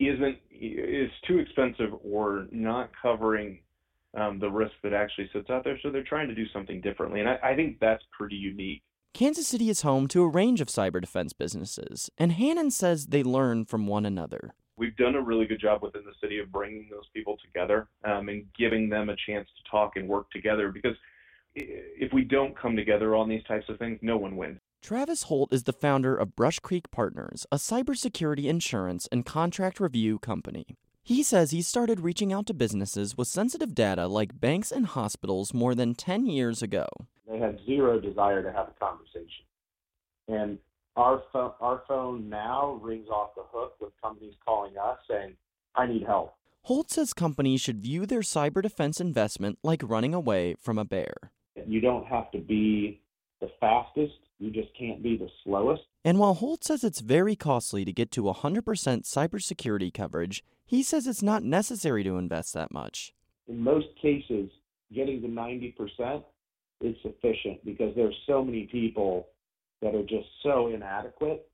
isn't 0.00 0.38
is 0.50 1.10
too 1.28 1.38
expensive 1.38 1.90
or 2.02 2.46
not 2.50 2.90
covering 3.02 3.58
um, 4.16 4.38
the 4.38 4.50
risk 4.50 4.74
that 4.82 4.92
actually 4.92 5.28
sits 5.32 5.50
out 5.50 5.64
there, 5.64 5.78
so 5.82 5.90
they're 5.90 6.04
trying 6.04 6.28
to 6.28 6.34
do 6.34 6.46
something 6.52 6.80
differently, 6.80 7.20
and 7.20 7.28
I, 7.28 7.38
I 7.42 7.56
think 7.56 7.78
that's 7.80 8.04
pretty 8.16 8.36
unique. 8.36 8.82
Kansas 9.12 9.46
City 9.46 9.70
is 9.70 9.82
home 9.82 10.08
to 10.08 10.22
a 10.22 10.28
range 10.28 10.60
of 10.60 10.68
cyber 10.68 11.00
defense 11.00 11.32
businesses, 11.32 12.10
and 12.18 12.32
Hannon 12.32 12.70
says 12.70 13.06
they 13.06 13.22
learn 13.22 13.64
from 13.64 13.86
one 13.86 14.04
another. 14.04 14.54
We've 14.76 14.96
done 14.96 15.14
a 15.14 15.22
really 15.22 15.46
good 15.46 15.60
job 15.60 15.82
within 15.82 16.02
the 16.04 16.14
city 16.20 16.40
of 16.40 16.50
bringing 16.50 16.88
those 16.90 17.08
people 17.14 17.36
together 17.44 17.86
um, 18.04 18.28
and 18.28 18.44
giving 18.58 18.88
them 18.88 19.08
a 19.08 19.16
chance 19.26 19.48
to 19.56 19.70
talk 19.70 19.92
and 19.94 20.08
work 20.08 20.28
together 20.30 20.72
because 20.72 20.96
if 21.54 22.12
we 22.12 22.22
don't 22.22 22.58
come 22.58 22.74
together 22.74 23.14
on 23.14 23.28
these 23.28 23.44
types 23.44 23.66
of 23.68 23.78
things, 23.78 24.00
no 24.02 24.16
one 24.16 24.36
wins. 24.36 24.58
Travis 24.82 25.24
Holt 25.24 25.52
is 25.52 25.62
the 25.62 25.72
founder 25.72 26.14
of 26.14 26.36
Brush 26.36 26.58
Creek 26.58 26.90
Partners, 26.90 27.46
a 27.50 27.56
cybersecurity 27.56 28.44
insurance 28.44 29.08
and 29.10 29.24
contract 29.24 29.80
review 29.80 30.18
company. 30.18 30.76
He 31.06 31.22
says 31.22 31.50
he 31.50 31.60
started 31.60 32.00
reaching 32.00 32.32
out 32.32 32.46
to 32.46 32.54
businesses 32.54 33.14
with 33.14 33.28
sensitive 33.28 33.74
data 33.74 34.06
like 34.06 34.40
banks 34.40 34.72
and 34.72 34.86
hospitals 34.86 35.52
more 35.52 35.74
than 35.74 35.94
10 35.94 36.24
years 36.24 36.62
ago. 36.62 36.86
They 37.30 37.38
had 37.38 37.58
zero 37.66 38.00
desire 38.00 38.42
to 38.42 38.50
have 38.50 38.68
a 38.68 38.84
conversation. 38.84 39.44
And 40.28 40.56
our, 40.96 41.22
pho- 41.30 41.56
our 41.60 41.82
phone 41.86 42.30
now 42.30 42.80
rings 42.82 43.08
off 43.10 43.34
the 43.36 43.42
hook 43.52 43.74
with 43.82 43.92
companies 44.02 44.32
calling 44.42 44.78
us 44.78 44.96
saying, 45.06 45.34
I 45.74 45.86
need 45.86 46.04
help. 46.04 46.36
Holt 46.62 46.90
says 46.90 47.12
companies 47.12 47.60
should 47.60 47.82
view 47.82 48.06
their 48.06 48.20
cyber 48.20 48.62
defense 48.62 48.98
investment 48.98 49.58
like 49.62 49.82
running 49.84 50.14
away 50.14 50.54
from 50.58 50.78
a 50.78 50.86
bear. 50.86 51.12
You 51.66 51.82
don't 51.82 52.06
have 52.06 52.30
to 52.30 52.38
be 52.38 53.02
the 53.42 53.50
fastest, 53.60 54.14
you 54.44 54.50
just 54.50 54.76
can't 54.78 55.02
be 55.02 55.16
the 55.16 55.28
slowest. 55.42 55.82
And 56.04 56.18
while 56.18 56.34
Holt 56.34 56.64
says 56.64 56.84
it's 56.84 57.00
very 57.00 57.34
costly 57.34 57.84
to 57.86 57.92
get 57.92 58.10
to 58.12 58.24
100% 58.24 58.62
cybersecurity 58.62 59.92
coverage, 59.92 60.44
he 60.66 60.82
says 60.82 61.06
it's 61.06 61.22
not 61.22 61.42
necessary 61.42 62.04
to 62.04 62.18
invest 62.18 62.52
that 62.52 62.70
much. 62.70 63.14
In 63.48 63.58
most 63.58 63.86
cases, 64.00 64.50
getting 64.94 65.22
to 65.22 65.28
90% 65.28 66.22
is 66.82 66.94
sufficient 67.02 67.64
because 67.64 67.94
there's 67.96 68.16
so 68.26 68.44
many 68.44 68.68
people 68.70 69.28
that 69.80 69.94
are 69.94 70.02
just 70.02 70.28
so 70.42 70.68
inadequate 70.68 71.48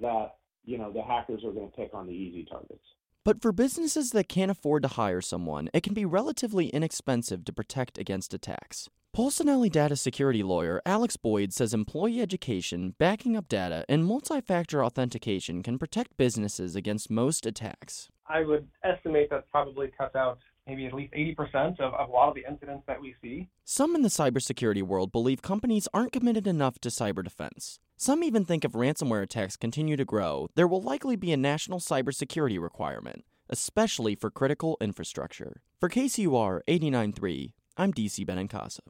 that, 0.00 0.34
you 0.64 0.78
know, 0.78 0.92
the 0.92 1.02
hackers 1.02 1.44
are 1.44 1.52
going 1.52 1.70
to 1.70 1.76
pick 1.76 1.94
on 1.94 2.08
the 2.08 2.12
easy 2.12 2.44
targets. 2.44 2.84
But 3.24 3.40
for 3.40 3.52
businesses 3.52 4.10
that 4.10 4.28
can't 4.28 4.50
afford 4.50 4.82
to 4.82 4.88
hire 4.88 5.20
someone, 5.20 5.68
it 5.72 5.82
can 5.82 5.94
be 5.94 6.04
relatively 6.04 6.68
inexpensive 6.68 7.44
to 7.44 7.52
protect 7.52 7.98
against 7.98 8.34
attacks. 8.34 8.88
Polsinelli 9.16 9.72
data 9.72 9.96
security 9.96 10.42
lawyer 10.42 10.82
Alex 10.84 11.16
Boyd 11.16 11.54
says 11.54 11.72
employee 11.72 12.20
education, 12.20 12.94
backing 12.98 13.34
up 13.34 13.48
data, 13.48 13.82
and 13.88 14.04
multi 14.04 14.42
factor 14.42 14.84
authentication 14.84 15.62
can 15.62 15.78
protect 15.78 16.18
businesses 16.18 16.76
against 16.76 17.10
most 17.10 17.46
attacks. 17.46 18.10
I 18.28 18.42
would 18.42 18.68
estimate 18.84 19.30
that 19.30 19.50
probably 19.50 19.90
cuts 19.96 20.14
out 20.16 20.40
maybe 20.66 20.84
at 20.84 20.92
least 20.92 21.14
80% 21.14 21.80
of, 21.80 21.94
of 21.94 22.10
a 22.10 22.12
lot 22.12 22.28
of 22.28 22.34
the 22.34 22.44
incidents 22.46 22.82
that 22.88 23.00
we 23.00 23.14
see. 23.22 23.48
Some 23.64 23.94
in 23.94 24.02
the 24.02 24.10
cybersecurity 24.10 24.82
world 24.82 25.12
believe 25.12 25.40
companies 25.40 25.88
aren't 25.94 26.12
committed 26.12 26.46
enough 26.46 26.78
to 26.80 26.90
cyber 26.90 27.24
defense. 27.24 27.78
Some 27.96 28.22
even 28.22 28.44
think 28.44 28.66
if 28.66 28.72
ransomware 28.72 29.22
attacks 29.22 29.56
continue 29.56 29.96
to 29.96 30.04
grow, 30.04 30.48
there 30.56 30.68
will 30.68 30.82
likely 30.82 31.16
be 31.16 31.32
a 31.32 31.38
national 31.38 31.80
cybersecurity 31.80 32.60
requirement, 32.60 33.24
especially 33.48 34.14
for 34.14 34.30
critical 34.30 34.76
infrastructure. 34.78 35.62
For 35.80 35.88
KCUR 35.88 36.60
89.3, 36.68 37.54
I'm 37.78 37.94
DC 37.94 38.26
Benincasa. 38.26 38.80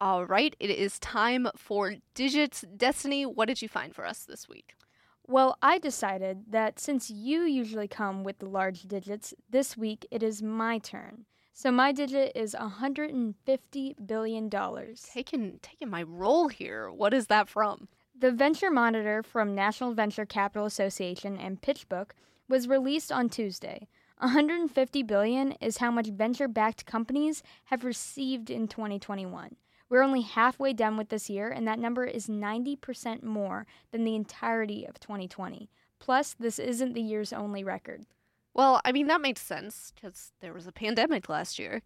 All 0.00 0.24
right, 0.24 0.54
it 0.60 0.70
is 0.70 1.00
time 1.00 1.48
for 1.56 1.96
Digits. 2.14 2.64
Destiny, 2.76 3.26
what 3.26 3.48
did 3.48 3.60
you 3.60 3.68
find 3.68 3.92
for 3.92 4.06
us 4.06 4.20
this 4.20 4.48
week? 4.48 4.74
Well, 5.26 5.58
I 5.60 5.78
decided 5.78 6.52
that 6.52 6.78
since 6.78 7.10
you 7.10 7.40
usually 7.40 7.88
come 7.88 8.22
with 8.22 8.38
the 8.38 8.48
large 8.48 8.82
digits, 8.82 9.34
this 9.50 9.76
week 9.76 10.06
it 10.12 10.22
is 10.22 10.40
my 10.40 10.78
turn. 10.78 11.24
So 11.52 11.72
my 11.72 11.90
digit 11.90 12.30
is 12.36 12.54
$150 12.54 14.06
billion. 14.06 14.50
Taking, 15.12 15.58
taking 15.62 15.90
my 15.90 16.04
role 16.04 16.46
here. 16.46 16.92
What 16.92 17.12
is 17.12 17.26
that 17.26 17.48
from? 17.48 17.88
The 18.16 18.30
Venture 18.30 18.70
Monitor 18.70 19.24
from 19.24 19.56
National 19.56 19.94
Venture 19.94 20.26
Capital 20.26 20.64
Association 20.64 21.36
and 21.36 21.60
PitchBook 21.60 22.10
was 22.48 22.68
released 22.68 23.10
on 23.10 23.28
Tuesday. 23.28 23.88
150 24.18 25.02
billion 25.02 25.52
is 25.60 25.78
how 25.78 25.90
much 25.90 26.06
venture-backed 26.06 26.86
companies 26.86 27.42
have 27.64 27.84
received 27.84 28.48
in 28.48 28.68
2021. 28.68 29.56
We're 29.88 30.02
only 30.02 30.20
halfway 30.20 30.72
done 30.72 30.96
with 30.96 31.08
this 31.08 31.30
year, 31.30 31.48
and 31.48 31.66
that 31.66 31.78
number 31.78 32.04
is 32.04 32.26
90% 32.26 33.22
more 33.22 33.66
than 33.90 34.04
the 34.04 34.14
entirety 34.14 34.84
of 34.84 35.00
2020. 35.00 35.70
Plus, 35.98 36.34
this 36.38 36.58
isn't 36.58 36.94
the 36.94 37.00
year's 37.00 37.32
only 37.32 37.64
record. 37.64 38.04
Well, 38.54 38.80
I 38.84 38.92
mean, 38.92 39.06
that 39.06 39.20
makes 39.20 39.40
sense 39.40 39.92
because 39.94 40.32
there 40.40 40.52
was 40.52 40.66
a 40.66 40.72
pandemic 40.72 41.28
last 41.28 41.58
year. 41.58 41.82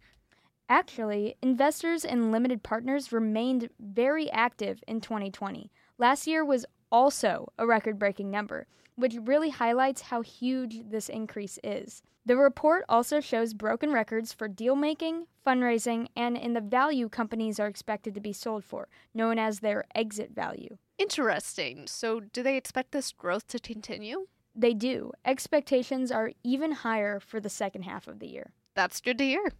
Actually, 0.69 1.35
investors 1.41 2.03
and 2.03 2.31
limited 2.31 2.63
partners 2.63 3.11
remained 3.11 3.69
very 3.79 4.29
active 4.31 4.83
in 4.87 5.01
2020. 5.01 5.71
Last 5.97 6.25
year 6.25 6.43
was 6.43 6.65
also 6.91 7.51
a 7.57 7.67
record 7.67 7.99
breaking 7.99 8.31
number, 8.31 8.65
which 8.95 9.15
really 9.23 9.49
highlights 9.49 10.01
how 10.01 10.21
huge 10.21 10.81
this 10.89 11.09
increase 11.09 11.59
is. 11.63 12.01
The 12.25 12.37
report 12.37 12.85
also 12.87 13.19
shows 13.19 13.53
broken 13.53 13.91
records 13.91 14.31
for 14.31 14.47
deal 14.47 14.75
making, 14.75 15.27
fundraising, 15.45 16.07
and 16.15 16.37
in 16.37 16.53
the 16.53 16.61
value 16.61 17.09
companies 17.09 17.59
are 17.59 17.67
expected 17.67 18.13
to 18.15 18.21
be 18.21 18.31
sold 18.31 18.63
for, 18.63 18.87
known 19.13 19.37
as 19.37 19.59
their 19.59 19.83
exit 19.93 20.31
value. 20.33 20.77
Interesting. 20.97 21.85
So, 21.87 22.21
do 22.21 22.41
they 22.41 22.55
expect 22.55 22.91
this 22.91 23.11
growth 23.11 23.47
to 23.47 23.59
continue? 23.59 24.27
They 24.55 24.73
do. 24.73 25.11
Expectations 25.25 26.11
are 26.11 26.31
even 26.43 26.71
higher 26.71 27.19
for 27.19 27.41
the 27.41 27.49
second 27.49 27.83
half 27.83 28.07
of 28.07 28.19
the 28.19 28.27
year. 28.27 28.51
That's 28.75 29.01
good 29.01 29.17
to 29.17 29.25
hear. 29.25 29.51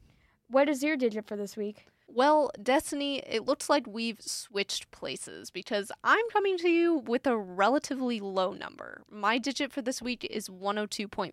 What 0.47 0.69
is 0.69 0.83
your 0.83 0.95
digit 0.95 1.25
for 1.25 1.35
this 1.35 1.57
week? 1.57 1.87
Well, 2.15 2.51
Destiny, 2.61 3.23
it 3.25 3.45
looks 3.45 3.71
like 3.71 3.87
we've 3.87 4.21
switched 4.21 4.91
places 4.91 5.49
because 5.49 5.91
I'm 6.03 6.29
coming 6.31 6.59
to 6.59 6.69
you 6.69 6.97
with 6.97 7.25
a 7.25 7.35
relatively 7.35 8.19
low 8.19 8.53
number. 8.53 9.01
My 9.09 9.39
digit 9.39 9.71
for 9.71 9.81
this 9.81 9.99
week 9.99 10.23
is 10.29 10.47
102.5. 10.47 11.31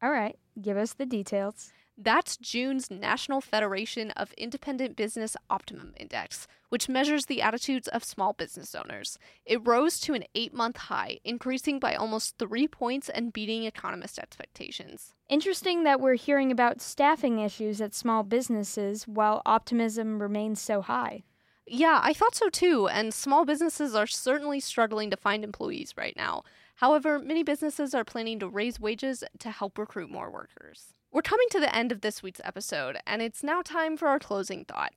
All 0.00 0.10
right, 0.12 0.38
give 0.62 0.76
us 0.76 0.92
the 0.92 1.06
details. 1.06 1.72
That's 2.00 2.36
June's 2.36 2.92
National 2.92 3.40
Federation 3.40 4.12
of 4.12 4.32
Independent 4.34 4.94
Business 4.94 5.36
Optimum 5.50 5.94
Index, 5.96 6.46
which 6.68 6.88
measures 6.88 7.26
the 7.26 7.42
attitudes 7.42 7.88
of 7.88 8.04
small 8.04 8.32
business 8.32 8.72
owners. 8.76 9.18
It 9.44 9.66
rose 9.66 9.98
to 10.00 10.14
an 10.14 10.22
eight 10.36 10.54
month 10.54 10.76
high, 10.76 11.18
increasing 11.24 11.80
by 11.80 11.96
almost 11.96 12.38
three 12.38 12.68
points 12.68 13.08
and 13.08 13.32
beating 13.32 13.64
economist 13.64 14.20
expectations. 14.20 15.14
Interesting 15.28 15.82
that 15.82 16.00
we're 16.00 16.14
hearing 16.14 16.52
about 16.52 16.80
staffing 16.80 17.40
issues 17.40 17.80
at 17.80 17.96
small 17.96 18.22
businesses 18.22 19.08
while 19.08 19.42
optimism 19.44 20.22
remains 20.22 20.60
so 20.60 20.80
high. 20.82 21.24
Yeah, 21.66 22.00
I 22.00 22.12
thought 22.12 22.36
so 22.36 22.48
too, 22.48 22.86
and 22.86 23.12
small 23.12 23.44
businesses 23.44 23.96
are 23.96 24.06
certainly 24.06 24.60
struggling 24.60 25.10
to 25.10 25.16
find 25.16 25.42
employees 25.42 25.94
right 25.96 26.14
now. 26.16 26.44
However, 26.76 27.18
many 27.18 27.42
businesses 27.42 27.92
are 27.92 28.04
planning 28.04 28.38
to 28.38 28.48
raise 28.48 28.78
wages 28.78 29.24
to 29.40 29.50
help 29.50 29.76
recruit 29.78 30.12
more 30.12 30.30
workers. 30.30 30.94
We're 31.10 31.22
coming 31.22 31.46
to 31.52 31.60
the 31.60 31.74
end 31.74 31.90
of 31.90 32.02
this 32.02 32.22
week's 32.22 32.40
episode, 32.44 32.98
and 33.06 33.22
it's 33.22 33.42
now 33.42 33.62
time 33.62 33.96
for 33.96 34.08
our 34.08 34.18
closing 34.18 34.66
thought. 34.66 34.92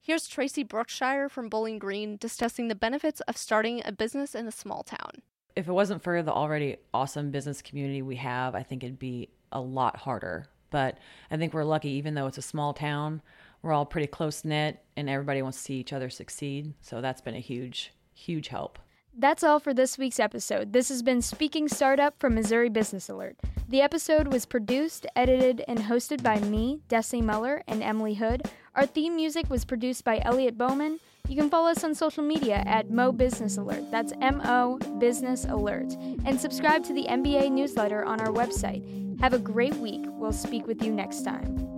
Here's 0.00 0.26
Tracy 0.26 0.64
Brookshire 0.64 1.28
from 1.28 1.48
Bowling 1.48 1.78
Green 1.78 2.16
discussing 2.16 2.66
the 2.66 2.74
benefits 2.74 3.20
of 3.22 3.36
starting 3.36 3.80
a 3.84 3.92
business 3.92 4.34
in 4.34 4.48
a 4.48 4.52
small 4.52 4.82
town. 4.82 5.22
If 5.54 5.68
it 5.68 5.72
wasn't 5.72 6.02
for 6.02 6.20
the 6.20 6.32
already 6.32 6.78
awesome 6.92 7.30
business 7.30 7.62
community 7.62 8.02
we 8.02 8.16
have, 8.16 8.56
I 8.56 8.64
think 8.64 8.82
it'd 8.82 8.98
be 8.98 9.28
a 9.52 9.60
lot 9.60 9.96
harder. 9.98 10.46
But 10.70 10.98
I 11.30 11.36
think 11.36 11.54
we're 11.54 11.62
lucky, 11.62 11.90
even 11.90 12.14
though 12.14 12.26
it's 12.26 12.38
a 12.38 12.42
small 12.42 12.74
town, 12.74 13.22
we're 13.62 13.72
all 13.72 13.86
pretty 13.86 14.08
close 14.08 14.44
knit 14.44 14.82
and 14.96 15.08
everybody 15.08 15.42
wants 15.42 15.58
to 15.58 15.64
see 15.64 15.74
each 15.74 15.92
other 15.92 16.10
succeed. 16.10 16.74
So 16.80 17.00
that's 17.00 17.20
been 17.20 17.36
a 17.36 17.40
huge, 17.40 17.92
huge 18.14 18.48
help. 18.48 18.80
That's 19.16 19.44
all 19.44 19.60
for 19.60 19.72
this 19.72 19.96
week's 19.96 20.18
episode. 20.18 20.72
This 20.72 20.88
has 20.88 21.02
been 21.02 21.22
Speaking 21.22 21.68
Startup 21.68 22.18
from 22.18 22.34
Missouri 22.34 22.70
Business 22.70 23.08
Alert. 23.08 23.36
The 23.72 23.80
episode 23.80 24.30
was 24.30 24.44
produced, 24.44 25.06
edited, 25.16 25.64
and 25.66 25.78
hosted 25.78 26.22
by 26.22 26.38
me, 26.40 26.80
Desi 26.90 27.22
Muller, 27.22 27.62
and 27.66 27.82
Emily 27.82 28.12
Hood. 28.12 28.42
Our 28.74 28.84
theme 28.84 29.16
music 29.16 29.48
was 29.48 29.64
produced 29.64 30.04
by 30.04 30.20
Elliot 30.26 30.58
Bowman. 30.58 31.00
You 31.26 31.36
can 31.36 31.48
follow 31.48 31.70
us 31.70 31.82
on 31.82 31.94
social 31.94 32.22
media 32.22 32.62
at 32.66 32.90
Mo 32.90 33.12
Business 33.12 33.56
Alert. 33.56 33.90
That's 33.90 34.12
M 34.20 34.42
O 34.44 34.76
Business 34.98 35.46
Alert. 35.46 35.94
And 36.26 36.38
subscribe 36.38 36.84
to 36.84 36.92
the 36.92 37.06
MBA 37.06 37.50
newsletter 37.50 38.04
on 38.04 38.20
our 38.20 38.28
website. 38.28 39.18
Have 39.22 39.32
a 39.32 39.38
great 39.38 39.76
week. 39.76 40.04
We'll 40.04 40.34
speak 40.34 40.66
with 40.66 40.82
you 40.82 40.92
next 40.92 41.22
time. 41.22 41.71